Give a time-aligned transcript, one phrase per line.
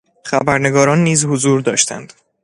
[0.25, 2.13] خبرنگاران نیز حضور داشتند.